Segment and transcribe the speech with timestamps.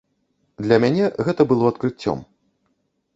[0.65, 2.19] Для мяне гэта было адкрыццём.